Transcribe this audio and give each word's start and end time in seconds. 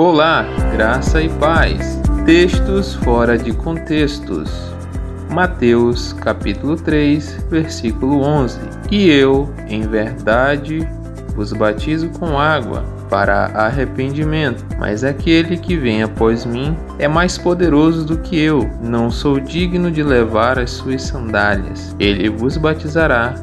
Olá, 0.00 0.46
graça 0.72 1.20
e 1.20 1.28
paz. 1.28 2.00
Textos 2.24 2.94
fora 2.94 3.36
de 3.36 3.52
contextos. 3.52 4.50
Mateus 5.30 6.14
capítulo 6.14 6.74
3, 6.74 7.44
versículo 7.50 8.22
11. 8.22 8.60
E 8.90 9.10
eu, 9.10 9.52
em 9.68 9.82
verdade, 9.82 10.88
vos 11.36 11.52
batizo 11.52 12.08
com 12.18 12.38
água 12.38 12.82
para 13.10 13.48
arrependimento, 13.48 14.64
mas 14.78 15.04
aquele 15.04 15.58
que 15.58 15.76
vem 15.76 16.02
após 16.02 16.46
mim 16.46 16.74
é 16.98 17.06
mais 17.06 17.36
poderoso 17.36 18.02
do 18.02 18.16
que 18.20 18.40
eu, 18.40 18.70
não 18.82 19.10
sou 19.10 19.38
digno 19.38 19.90
de 19.90 20.02
levar 20.02 20.58
as 20.58 20.70
suas 20.70 21.02
sandálias. 21.02 21.94
Ele 21.98 22.30
vos 22.30 22.56
batizará 22.56 23.34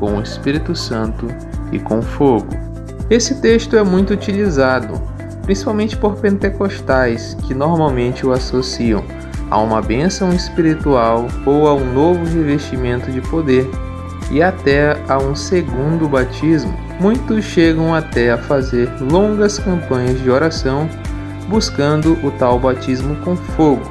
com 0.00 0.18
o 0.18 0.22
Espírito 0.22 0.74
Santo 0.74 1.28
e 1.70 1.78
com 1.78 2.02
fogo. 2.02 2.48
Esse 3.08 3.40
texto 3.40 3.76
é 3.76 3.84
muito 3.84 4.12
utilizado, 4.12 5.00
principalmente 5.42 5.96
por 5.96 6.16
pentecostais, 6.16 7.36
que 7.46 7.54
normalmente 7.54 8.26
o 8.26 8.32
associam 8.32 9.04
a 9.50 9.58
uma 9.58 9.82
bênção 9.82 10.32
espiritual 10.32 11.26
ou 11.44 11.66
a 11.66 11.74
um 11.74 11.92
novo 11.92 12.24
revestimento 12.24 13.10
de 13.10 13.20
poder 13.20 13.68
e 14.30 14.40
até 14.42 14.96
a 15.08 15.18
um 15.18 15.34
segundo 15.34 16.08
batismo. 16.08 16.72
Muitos 17.00 17.44
chegam 17.44 17.94
até 17.94 18.30
a 18.30 18.38
fazer 18.38 18.88
longas 19.00 19.58
campanhas 19.58 20.20
de 20.20 20.30
oração 20.30 20.88
buscando 21.48 22.12
o 22.24 22.30
tal 22.30 22.58
batismo 22.58 23.16
com 23.16 23.36
fogo. 23.36 23.82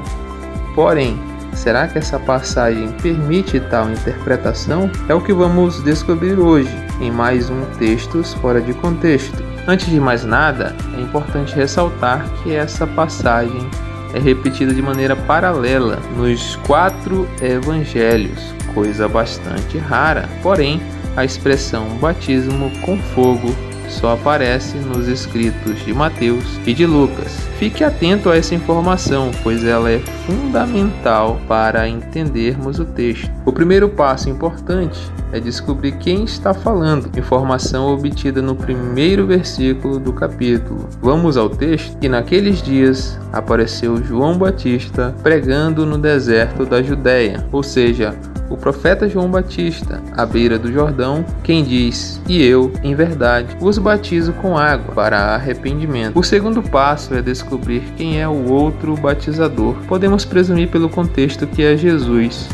Porém, 0.74 1.20
será 1.54 1.88
que 1.88 1.98
essa 1.98 2.18
passagem 2.18 2.90
permite 3.02 3.60
tal 3.60 3.92
interpretação? 3.92 4.90
É 5.10 5.14
o 5.14 5.22
que 5.22 5.34
vamos 5.34 5.84
descobrir 5.84 6.40
hoje 6.40 6.74
em 7.02 7.12
mais 7.12 7.50
um 7.50 7.66
Textos 7.78 8.34
Fora 8.36 8.62
de 8.62 8.74
Contexto. 8.74 9.49
Antes 9.70 9.86
de 9.86 10.00
mais 10.00 10.26
nada, 10.26 10.76
é 10.98 11.00
importante 11.00 11.54
ressaltar 11.54 12.28
que 12.42 12.56
essa 12.56 12.88
passagem 12.88 13.70
é 14.16 14.20
repetida 14.20 14.74
de 14.74 14.82
maneira 14.82 15.16
paralela 15.16 16.00
nos 16.18 16.56
quatro 16.66 17.30
evangelhos, 17.40 18.52
coisa 18.74 19.08
bastante 19.08 19.78
rara. 19.78 20.28
Porém, 20.42 20.82
a 21.16 21.24
expressão 21.24 21.88
batismo 22.00 22.72
com 22.82 22.98
fogo 23.14 23.56
só 23.90 24.14
aparece 24.14 24.78
nos 24.78 25.08
escritos 25.08 25.84
de 25.84 25.94
Mateus 25.94 26.46
e 26.66 26.74
de 26.74 26.86
Lucas. 26.86 27.50
Fique 27.58 27.84
atento 27.84 28.30
a 28.30 28.38
essa 28.38 28.56
informação, 28.56 29.32
pois 29.44 29.66
ela 29.66 29.92
é 29.92 30.00
fundamental 30.26 31.40
para 31.48 31.88
entendermos 31.88 32.80
o 32.80 32.86
texto. 32.86 33.30
O 33.46 33.52
primeiro 33.52 33.90
passo 33.90 34.30
importante 34.30 35.00
é 35.32 35.40
descobrir 35.40 35.94
quem 35.94 36.24
está 36.24 36.54
falando, 36.54 37.10
informação 37.18 37.94
obtida 37.94 38.42
no 38.42 38.56
primeiro 38.56 39.28
versículo 39.28 40.00
do 40.00 40.14
capítulo. 40.14 40.88
Vamos 41.02 41.38
ao 41.38 41.50
texto? 41.50 41.98
E 42.02 42.10
naqueles 42.10 42.62
dias 42.62 43.20
apareceu 43.32 44.04
João 44.04 44.38
Batista 44.38 45.14
pregando 45.22 45.86
no 45.86 45.98
deserto 45.98 46.66
da 46.66 46.82
Judéia, 46.82 47.46
ou 47.52 47.62
seja, 47.62 48.16
o 48.50 48.58
profeta 48.58 49.08
João 49.08 49.30
Batista, 49.30 50.02
à 50.16 50.26
beira 50.26 50.58
do 50.58 50.72
Jordão, 50.72 51.24
quem 51.44 51.64
diz: 51.64 52.22
E 52.28 52.44
eu, 52.44 52.72
em 52.84 52.96
verdade, 52.96 53.56
vos 53.60 53.78
batizo 53.78 54.34
com 54.34 54.58
água 54.58 54.94
para 54.94 55.36
arrependimento. 55.36 56.18
O 56.18 56.24
segundo 56.24 56.62
passo 56.62 57.14
é 57.14 57.22
descobrir 57.22 57.82
quem 57.96 58.20
é 58.20 58.28
o 58.28 58.50
outro 58.50 58.96
batizador. 58.96 59.76
Podemos 59.88 60.26
presumir 60.26 60.70
pelo 60.70 60.90
contexto 60.90 61.48
que 61.48 61.64
é 61.64 61.78
Jesus, 61.78 62.50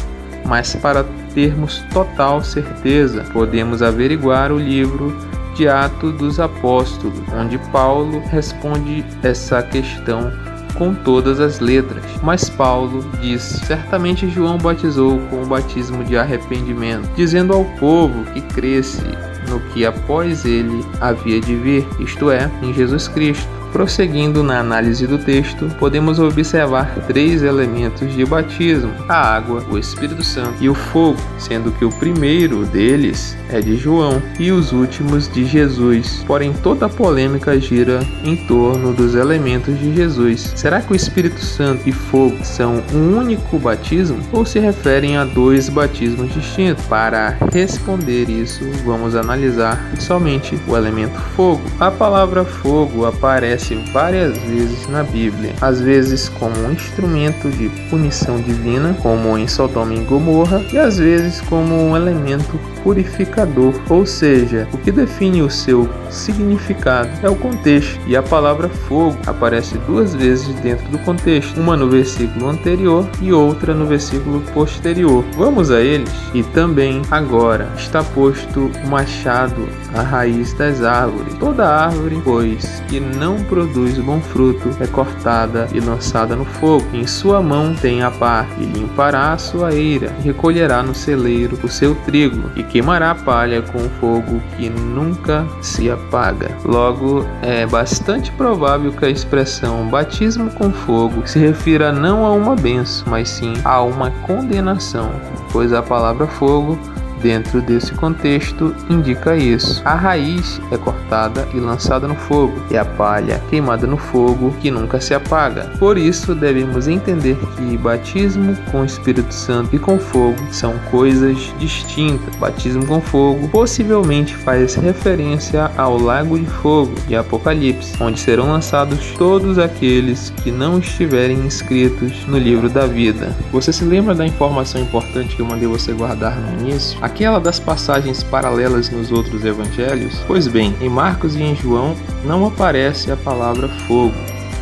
mas 0.46 0.76
para 0.76 1.06
termos 1.34 1.84
total 1.94 2.42
certeza, 2.42 3.26
podemos 3.34 3.82
averiguar 3.82 4.52
o 4.52 4.58
livro 4.58 5.16
de 5.56 5.68
Atos 5.68 6.18
dos 6.18 6.40
Apóstolos, 6.40 7.18
onde 7.34 7.58
Paulo 7.72 8.22
responde 8.30 9.06
essa 9.24 9.62
questão 9.64 10.32
com 10.76 10.94
todas 10.94 11.40
as 11.40 11.60
letras. 11.60 12.04
Mas 12.22 12.50
Paulo 12.50 13.04
diz: 13.20 13.42
certamente 13.42 14.30
João 14.30 14.58
batizou 14.58 15.20
com 15.30 15.44
o 15.44 15.46
batismo 15.46 16.04
de 16.04 16.18
arrependimento, 16.18 17.10
dizendo 17.16 17.54
ao 17.54 17.66
povo 17.80 18.24
que 18.32 18.42
cresce 18.42 19.04
no 19.50 19.60
que 19.72 19.86
após 19.86 20.46
ele 20.46 20.84
havia 21.00 21.40
de 21.40 21.56
vir, 21.56 21.88
isto 22.00 22.32
é, 22.32 22.50
em 22.62 22.74
Jesus 22.74 23.08
Cristo. 23.08 23.65
Prosseguindo 23.76 24.42
na 24.42 24.62
análise 24.62 25.06
do 25.06 25.18
texto, 25.18 25.70
podemos 25.78 26.18
observar 26.18 26.96
três 27.08 27.44
elementos 27.44 28.14
de 28.14 28.24
batismo: 28.24 28.94
a 29.10 29.36
água, 29.36 29.66
o 29.70 29.78
Espírito 29.78 30.24
Santo 30.24 30.64
e 30.64 30.70
o 30.70 30.74
fogo, 30.74 31.20
sendo 31.38 31.74
que 31.74 31.84
o 31.84 31.90
primeiro 31.90 32.66
deles 32.68 33.36
é 33.50 33.60
de 33.60 33.76
João 33.76 34.22
e 34.40 34.50
os 34.50 34.72
últimos 34.72 35.28
de 35.28 35.44
Jesus. 35.44 36.24
Porém, 36.26 36.54
toda 36.54 36.86
a 36.86 36.90
polêmica 36.90 37.60
gira 37.60 38.00
em 38.24 38.38
torno 38.48 38.94
dos 38.94 39.14
elementos 39.14 39.78
de 39.78 39.94
Jesus. 39.94 40.54
Será 40.56 40.80
que 40.80 40.94
o 40.94 40.96
Espírito 40.96 41.42
Santo 41.42 41.90
e 41.90 41.92
fogo 41.92 42.46
são 42.46 42.82
um 42.94 43.18
único 43.18 43.60
batismo 43.60 44.20
ou 44.32 44.46
se 44.46 44.58
referem 44.58 45.18
a 45.18 45.26
dois 45.26 45.68
batismos 45.68 46.34
distintos? 46.34 46.86
Para 46.86 47.38
responder 47.52 48.30
isso, 48.30 48.64
vamos 48.86 49.16
analisar 49.16 49.92
somente 50.00 50.58
o 50.66 50.78
elemento 50.78 51.20
fogo. 51.36 51.62
A 51.78 51.92
palavra 51.92 52.46
fogo 52.46 53.06
aparece 53.06 53.65
aparece 53.66 53.76
várias 53.92 54.38
vezes 54.38 54.88
na 54.88 55.04
Bíblia, 55.04 55.54
às 55.62 55.82
vezes 55.82 56.30
como 56.30 56.56
um 56.60 56.72
instrumento 56.72 57.50
de 57.50 57.70
punição 57.90 58.40
divina, 58.40 58.96
como 59.02 59.38
em 59.38 59.48
Sodoma 59.48 59.94
e 59.94 60.00
Gomorra, 60.00 60.64
e 60.72 60.78
às 60.78 60.98
vezes 60.98 61.42
como 61.42 61.74
um 61.74 61.96
elemento 61.96 62.60
purificador, 62.84 63.74
ou 63.90 64.06
seja, 64.06 64.68
o 64.72 64.78
que 64.78 64.92
define 64.92 65.42
o 65.42 65.50
seu 65.50 65.90
significado 66.10 67.10
é 67.24 67.30
o 67.30 67.36
contexto, 67.36 68.00
e 68.06 68.16
a 68.16 68.22
palavra 68.22 68.70
fogo 68.70 69.18
aparece 69.26 69.78
duas 69.80 70.14
vezes 70.14 70.54
dentro 70.56 70.88
do 70.90 71.00
contexto, 71.00 71.60
uma 71.60 71.76
no 71.76 71.90
versículo 71.90 72.50
anterior 72.50 73.10
e 73.22 73.34
outra 73.34 73.74
no 73.74 73.86
versículo 73.86 74.42
posterior. 74.54 75.24
Vamos 75.36 75.72
a 75.72 75.82
eles? 75.82 76.12
E 76.34 76.44
também 76.44 77.02
agora 77.10 77.68
está 77.78 78.04
posto 78.04 78.72
o 78.84 78.88
machado 78.88 79.68
à 79.94 80.02
raiz 80.02 80.54
das 80.54 80.84
árvores. 80.84 81.34
Toda 81.40 81.68
árvore, 81.68 82.22
pois, 82.24 82.84
que 82.88 83.00
não 83.00 83.44
produz 83.56 83.98
bom 84.00 84.20
fruto, 84.20 84.70
é 84.82 84.88
cortada 84.88 85.70
e 85.74 85.80
lançada 85.80 86.36
no 86.36 86.44
fogo. 86.44 86.86
Em 86.92 87.08
sua 87.08 87.42
mão 87.42 87.74
tem 87.74 88.04
a 88.04 88.12
pá, 88.12 88.46
e 88.60 88.66
limpará 88.66 89.32
a 89.32 89.38
sua 89.38 89.74
eira, 89.74 90.14
e 90.20 90.24
recolherá 90.24 90.84
no 90.84 90.94
celeiro 90.94 91.58
o 91.64 91.70
seu 91.70 91.96
trigo, 92.04 92.52
e 92.58 92.64
queimará 92.64 93.12
a 93.12 93.16
palha 93.16 93.62
com 93.62 93.80
fogo 94.02 94.42
que 94.58 94.70
nunca 94.70 95.48
se 95.62 95.90
apaga. 95.90 96.52
Logo, 96.66 97.26
é 97.42 97.66
bastante 97.66 98.30
provável 98.34 98.92
que 98.92 99.06
a 99.06 99.10
expressão 99.10 99.88
batismo 99.88 100.50
com 100.50 100.70
fogo 100.70 101.26
se 101.26 101.40
refira 101.40 101.94
não 101.94 102.26
a 102.26 102.34
uma 102.34 102.58
benção, 102.58 103.08
mas 103.10 103.30
sim 103.30 103.54
a 103.64 103.82
uma 103.82 104.12
condenação, 104.28 105.12
pois 105.54 105.72
a 105.72 105.82
palavra 105.82 106.28
fogo 106.28 106.78
dentro 107.26 107.60
desse 107.60 107.92
contexto 107.94 108.76
indica 108.88 109.36
isso. 109.36 109.82
A 109.84 109.96
raiz 109.96 110.62
é 110.72 110.78
cortada 110.78 111.48
e 111.56 111.60
lançada 111.60 112.08
no 112.08 112.14
fogo, 112.14 112.54
e 112.70 112.78
a 112.78 112.86
palha 112.86 113.42
queimada 113.50 113.88
no 113.88 113.98
fogo 113.98 114.54
que 114.62 114.70
nunca 114.70 115.02
se 115.02 115.12
apaga. 115.12 115.72
Por 115.80 115.98
isso, 115.98 116.36
devemos 116.36 116.88
entender 116.88 117.36
que 117.58 117.76
batismo 117.78 118.56
com 118.72 118.82
o 118.82 118.86
Espírito 118.86 119.34
Santo 119.34 119.76
e 119.76 119.80
com 119.80 119.98
fogo 119.98 120.38
são 120.52 120.78
coisas 120.92 121.52
distintas. 121.58 122.36
Batismo 122.36 122.86
com 122.86 123.02
fogo 123.02 123.50
possivelmente 123.50 124.36
faz 124.36 124.76
referência 124.76 125.72
ao 125.76 125.98
lago 125.98 126.38
de 126.38 126.46
fogo 126.46 126.94
de 127.08 127.16
Apocalipse, 127.16 127.96
onde 128.00 128.20
serão 128.20 128.52
lançados 128.52 129.14
todos 129.18 129.58
aqueles 129.58 130.30
que 130.44 130.52
não 130.52 130.78
estiverem 130.78 131.40
inscritos 131.40 132.24
no 132.28 132.38
livro 132.38 132.70
da 132.70 132.86
vida. 132.86 133.36
Você 133.52 133.74
se 133.74 133.84
lembra 133.84 134.14
da 134.14 134.28
informação 134.28 134.80
importante 134.80 135.36
que 135.36 135.42
eu 135.42 135.46
mandei 135.48 135.68
você 135.68 135.92
guardar 135.92 136.40
no 136.40 136.62
início? 136.62 137.04
Aquela 137.16 137.40
das 137.40 137.62
passagens 137.62 138.22
paralelas 138.24 138.90
nos 138.90 139.10
outros 139.10 139.46
evangelhos? 139.46 140.22
Pois 140.28 140.48
bem, 140.50 140.76
em 140.82 140.90
Marcos 140.90 141.34
e 141.36 141.42
em 141.42 141.56
João 141.56 141.96
não 142.26 142.46
aparece 142.46 143.10
a 143.10 143.16
palavra 143.16 143.70
fogo 143.88 144.14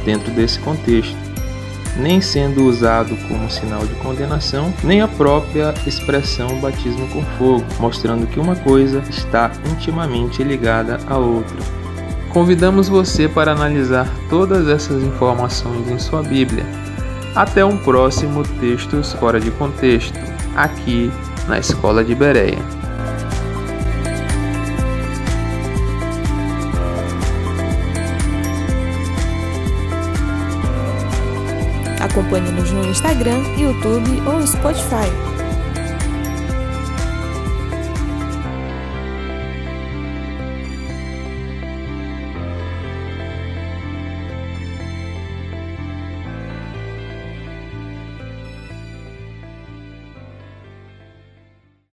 dentro 0.05 0.29
desse 0.31 0.59
contexto, 0.59 1.17
nem 1.97 2.21
sendo 2.21 2.63
usado 2.65 3.17
como 3.27 3.49
sinal 3.49 3.83
de 3.87 3.95
condenação, 3.95 4.71
nem 4.83 5.01
a 5.01 5.07
própria 5.07 5.73
expressão 5.87 6.59
batismo 6.59 7.07
com 7.07 7.23
fogo, 7.39 7.65
mostrando 7.79 8.27
que 8.27 8.39
uma 8.39 8.55
coisa 8.55 9.01
está 9.09 9.51
intimamente 9.71 10.43
ligada 10.43 10.99
à 11.07 11.17
outra. 11.17 11.57
Convidamos 12.29 12.87
você 12.87 13.27
para 13.27 13.51
analisar 13.51 14.07
todas 14.29 14.67
essas 14.67 15.01
informações 15.01 15.89
em 15.89 15.97
sua 15.97 16.21
Bíblia. 16.21 16.65
Até 17.35 17.65
um 17.65 17.77
próximo 17.77 18.43
Textos 18.59 19.13
Fora 19.13 19.39
de 19.39 19.49
Contexto, 19.49 20.19
aqui 20.55 21.11
na 21.47 21.59
escola 21.59 22.03
de 22.03 22.15
Bereia. 22.15 22.59
Acompanhe-nos 31.99 32.71
no 32.71 32.85
Instagram, 32.85 33.41
YouTube 33.57 34.21
ou 34.27 34.45
Spotify. 34.45 35.09